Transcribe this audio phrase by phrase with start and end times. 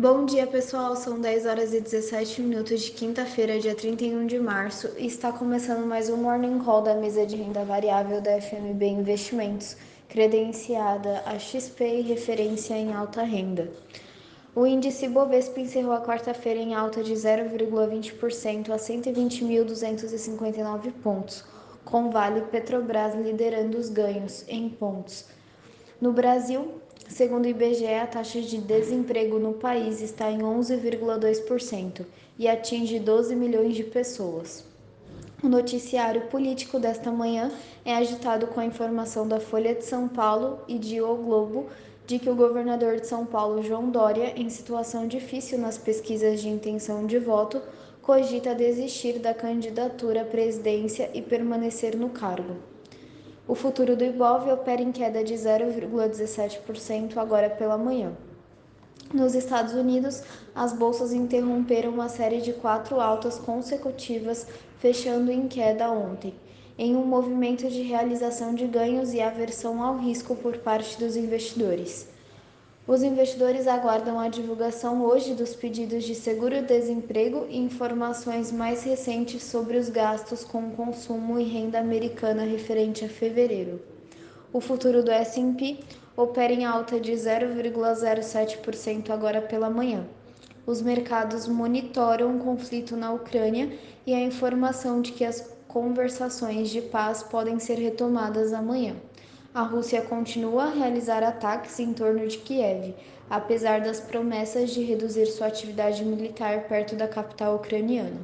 [0.00, 0.94] Bom dia, pessoal.
[0.94, 5.84] São 10 horas e 17 minutos de quinta-feira, dia 31 de março, e está começando
[5.84, 9.76] mais um Morning Call da mesa de renda variável da FMB Investimentos,
[10.08, 13.72] credenciada a XP e referência em alta renda.
[14.54, 21.44] O índice Bovespa encerrou a quarta-feira em alta de 0,20% a 120.259 pontos,
[21.84, 25.24] com Vale Petrobras liderando os ganhos em pontos.
[26.00, 32.06] No Brasil, segundo o IBGE, a taxa de desemprego no país está em 11,2%
[32.38, 34.64] e atinge 12 milhões de pessoas.
[35.42, 37.50] O noticiário político desta manhã
[37.84, 41.66] é agitado com a informação da Folha de São Paulo e de O Globo
[42.08, 46.48] de que o governador de São Paulo, João Dória, em situação difícil nas pesquisas de
[46.48, 47.60] intenção de voto,
[48.00, 52.56] cogita desistir da candidatura à presidência e permanecer no cargo.
[53.48, 58.12] O futuro do Ibov opera em queda de 0,17% agora pela manhã.
[59.12, 60.22] Nos Estados Unidos,
[60.54, 64.46] as bolsas interromperam uma série de quatro altas consecutivas,
[64.78, 66.34] fechando em queda ontem,
[66.76, 72.06] em um movimento de realização de ganhos e aversão ao risco por parte dos investidores.
[72.88, 79.76] Os investidores aguardam a divulgação hoje dos pedidos de seguro-desemprego e informações mais recentes sobre
[79.76, 83.78] os gastos com consumo e renda americana referente a fevereiro.
[84.50, 85.80] O futuro do S&P
[86.16, 90.08] opera em alta de 0,07% agora pela manhã.
[90.66, 93.70] Os mercados monitoram o conflito na Ucrânia
[94.06, 98.96] e a informação de que as conversações de paz podem ser retomadas amanhã
[99.58, 102.94] a Rússia continua a realizar ataques em torno de Kiev,
[103.28, 108.20] apesar das promessas de reduzir sua atividade militar perto da capital ucraniana.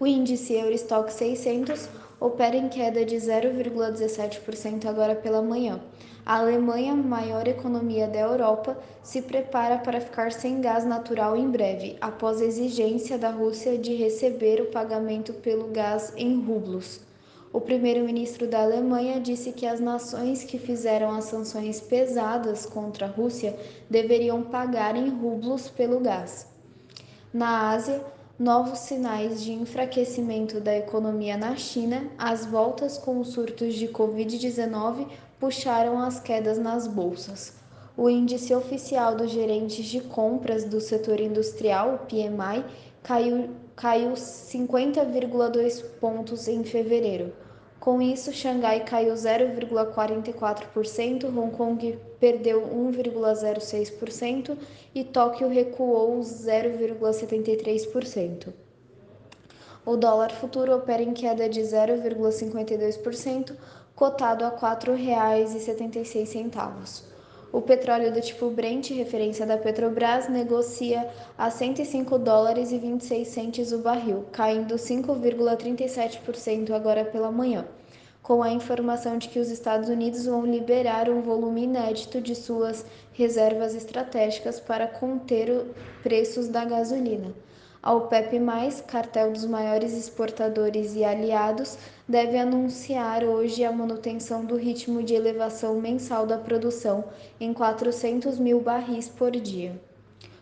[0.00, 5.80] O índice Eurostock 600 opera em queda de 0,17% agora pela manhã.
[6.26, 11.96] A Alemanha, maior economia da Europa, se prepara para ficar sem gás natural em breve,
[12.00, 17.11] após a exigência da Rússia de receber o pagamento pelo gás em rublos.
[17.52, 23.10] O primeiro-ministro da Alemanha disse que as nações que fizeram as sanções pesadas contra a
[23.10, 23.54] Rússia
[23.90, 26.46] deveriam pagar em rublos pelo gás.
[27.30, 28.02] Na Ásia,
[28.38, 35.08] novos sinais de enfraquecimento da economia na China, as voltas com os surtos de Covid-19
[35.38, 37.52] puxaram as quedas nas bolsas.
[37.94, 42.64] O índice oficial dos gerentes de compras do setor industrial, o PMI,
[43.02, 47.32] caiu, caiu 50,2 pontos em fevereiro.
[47.82, 54.56] Com isso, Xangai caiu 0,44%, Hong Kong perdeu 1,06%
[54.94, 58.52] e Tóquio recuou 0,73%.
[59.84, 63.56] O dólar futuro opera em queda de 0,52%,
[63.96, 67.11] cotado a R$ 4,76.
[67.52, 73.72] O petróleo do tipo Brent, referência da Petrobras, negocia a 105 dólares e 26 centes
[73.72, 77.66] o barril, caindo 5,37% agora pela manhã,
[78.22, 82.86] com a informação de que os Estados Unidos vão liberar um volume inédito de suas
[83.12, 85.66] reservas estratégicas para conter os
[86.02, 87.34] preços da gasolina.
[87.84, 88.38] A OPEP+,
[88.86, 91.76] cartel dos maiores exportadores e aliados,
[92.08, 97.02] deve anunciar hoje a manutenção do ritmo de elevação mensal da produção
[97.40, 99.82] em 400 mil barris por dia.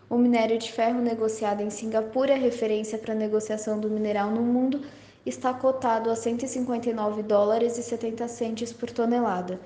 [0.07, 4.81] O minério de ferro negociado em Singapura, referência para a negociação do mineral no mundo,
[5.25, 9.59] está cotado a 159 dólares e 70 centes por tonelada,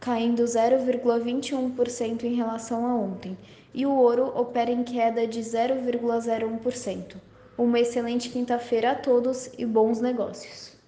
[0.00, 3.38] caindo 0,21% em relação a ontem
[3.72, 7.16] e o ouro opera em queda de 0,01%.
[7.56, 10.79] Uma excelente quinta-feira a todos e bons negócios!